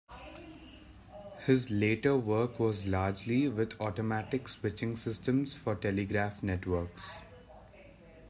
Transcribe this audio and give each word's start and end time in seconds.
His 1.45 1.69
later 1.69 2.17
work 2.17 2.59
was 2.59 2.87
largely 2.87 3.47
with 3.47 3.79
automatic 3.79 4.47
switching 4.49 4.95
systems 4.95 5.53
for 5.53 5.75
telegraph 5.75 6.41
networks. 6.41 7.17